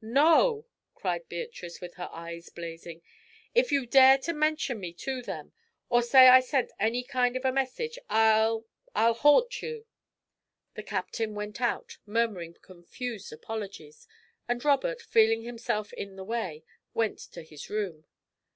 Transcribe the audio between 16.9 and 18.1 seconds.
went to his room.